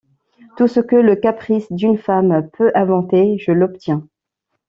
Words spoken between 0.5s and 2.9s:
Tout ce que le caprice d’une femme peut